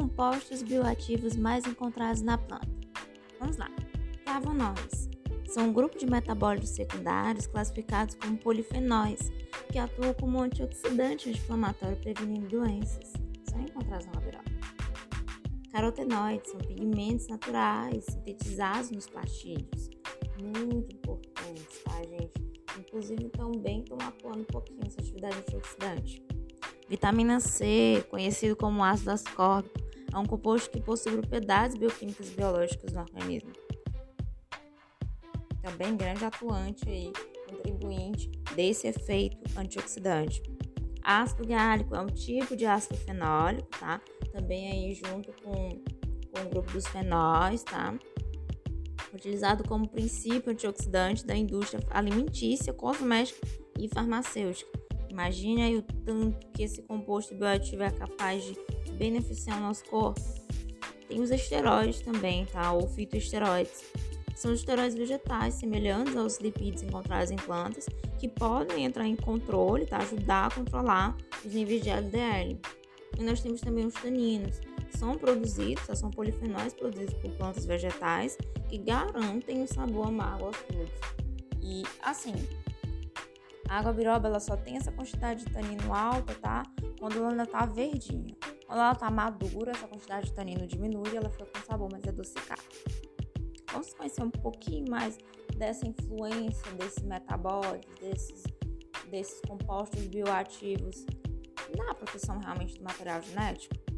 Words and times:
compostos 0.00 0.62
bioativos 0.62 1.36
mais 1.36 1.66
encontrados 1.66 2.22
na 2.22 2.38
planta. 2.38 2.66
Vamos 3.38 3.58
lá. 3.58 3.68
Flavonoides 4.24 5.10
são 5.44 5.68
um 5.68 5.72
grupo 5.74 5.98
de 5.98 6.06
metabólitos 6.06 6.70
secundários 6.70 7.46
classificados 7.46 8.14
como 8.14 8.38
polifenóis, 8.38 9.30
que 9.70 9.78
atuam 9.78 10.14
como 10.14 10.40
antioxidante 10.40 11.28
anti-inflamatório 11.28 11.98
prevenindo 11.98 12.48
doenças. 12.48 13.12
São 13.50 13.60
encontrados 13.60 14.06
na 14.06 14.12
labirola. 14.14 14.44
Carotenoides 15.70 16.50
são 16.50 16.60
pigmentos 16.60 17.28
naturais 17.28 18.04
sintetizados 18.06 18.90
nos 18.90 19.06
pastilhos. 19.06 19.90
Muito 20.40 20.94
importantes, 20.96 21.82
tá, 21.84 22.02
gente? 22.04 22.32
Inclusive, 22.78 23.28
também 23.30 23.80
estão 23.80 23.98
atuando 24.00 24.40
um 24.40 24.44
pouquinho 24.44 24.80
nessa 24.82 25.00
atividade 25.00 25.36
antioxidante. 25.36 26.24
Vitamina 26.88 27.38
C, 27.38 28.04
conhecido 28.10 28.56
como 28.56 28.82
ácido 28.82 29.10
ascórbico, 29.12 29.79
é 30.12 30.18
um 30.18 30.24
composto 30.24 30.70
que 30.70 30.80
possui 30.80 31.12
propriedades 31.12 31.76
bioquímicas 31.76 32.28
e 32.28 32.34
biológicas 32.34 32.92
no 32.92 33.00
organismo. 33.00 33.52
Também 35.62 35.96
grande 35.96 36.24
atuante 36.24 36.88
aí, 36.88 37.12
contribuinte 37.48 38.30
desse 38.54 38.88
efeito 38.88 39.36
antioxidante. 39.58 40.42
Ácido 41.02 41.46
gálico 41.46 41.94
é 41.94 42.00
um 42.00 42.06
tipo 42.06 42.56
de 42.56 42.66
ácido 42.66 42.96
fenólico, 42.96 43.68
tá? 43.78 44.00
Também 44.32 44.70
aí 44.70 44.94
junto 44.94 45.32
com, 45.42 45.52
com 46.32 46.46
o 46.46 46.48
grupo 46.50 46.72
dos 46.72 46.86
fenóis, 46.86 47.62
tá? 47.62 47.94
Utilizado 49.12 49.64
como 49.64 49.88
princípio 49.88 50.52
antioxidante 50.52 51.26
da 51.26 51.34
indústria 51.34 51.82
alimentícia, 51.90 52.72
cosmética 52.72 53.46
e 53.78 53.88
farmacêutica 53.88 54.79
Imagine 55.10 55.62
aí 55.62 55.76
o 55.76 55.82
tanto 55.82 56.46
que 56.52 56.62
esse 56.62 56.82
composto 56.82 57.34
bioativo 57.34 57.82
é 57.82 57.90
capaz 57.90 58.44
de 58.44 58.56
beneficiar 58.92 59.58
o 59.58 59.60
nosso 59.60 59.84
corpo. 59.86 60.20
Tem 61.08 61.20
os 61.20 61.30
esteroides 61.30 62.00
também, 62.00 62.46
tá? 62.46 62.72
Ou 62.72 62.86
fitoesteroides. 62.88 63.84
São 64.36 64.54
esteroides 64.54 64.96
vegetais 64.96 65.54
semelhantes 65.54 66.16
aos 66.16 66.38
lipídios 66.38 66.82
encontrados 66.82 67.30
em 67.30 67.36
plantas 67.36 67.86
que 68.18 68.28
podem 68.28 68.84
entrar 68.84 69.06
em 69.06 69.16
controle, 69.16 69.84
tá? 69.84 69.98
Ajudar 69.98 70.46
a 70.46 70.54
controlar 70.54 71.16
os 71.44 71.52
níveis 71.52 71.82
de 71.82 71.90
LDL. 71.90 72.58
E 73.18 73.22
nós 73.24 73.42
temos 73.42 73.60
também 73.60 73.86
os 73.86 73.94
taninos, 73.94 74.60
que 74.60 74.96
são 74.96 75.18
produzidos, 75.18 75.86
tá? 75.86 75.94
são 75.96 76.10
polifenóis 76.10 76.72
produzidos 76.72 77.14
por 77.14 77.30
plantas 77.32 77.66
vegetais 77.66 78.38
que 78.68 78.78
garantem 78.78 79.62
o 79.62 79.66
sabor 79.66 80.06
amargo 80.06 80.46
aos 80.46 80.56
frutos. 80.56 81.00
E 81.60 81.82
assim, 82.00 82.34
a 83.70 83.78
água 83.78 83.92
biroba 83.92 84.26
ela 84.26 84.40
só 84.40 84.56
tem 84.56 84.76
essa 84.76 84.90
quantidade 84.90 85.44
de 85.44 85.52
tanino 85.52 85.94
alta, 85.94 86.34
tá? 86.34 86.64
Quando 86.98 87.18
ela 87.18 87.30
ainda 87.30 87.46
tá 87.46 87.64
verdinha. 87.64 88.36
Quando 88.66 88.80
ela 88.80 88.96
tá 88.96 89.08
madura, 89.08 89.70
essa 89.70 89.86
quantidade 89.86 90.26
de 90.26 90.32
tanino 90.32 90.66
diminui 90.66 91.12
e 91.12 91.16
ela 91.16 91.30
fica 91.30 91.46
com 91.46 91.64
sabor 91.64 91.88
mais 91.88 92.04
adocicado. 92.04 92.62
Vamos 93.70 93.94
conhecer 93.94 94.24
um 94.24 94.30
pouquinho 94.30 94.90
mais 94.90 95.16
dessa 95.56 95.86
influência 95.86 96.72
desses 96.72 97.04
metabólicos, 97.04 97.94
desses, 98.00 98.42
desses 99.08 99.40
compostos 99.42 100.04
bioativos 100.08 101.06
na 101.76 101.94
proteção 101.94 102.40
realmente 102.40 102.76
do 102.76 102.82
material 102.82 103.22
genético? 103.22 103.89